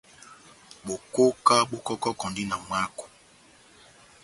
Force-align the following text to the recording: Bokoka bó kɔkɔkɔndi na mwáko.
Bokoka 0.85 1.55
bó 1.69 1.77
kɔkɔkɔndi 1.85 2.43
na 2.49 2.55
mwáko. 2.65 3.05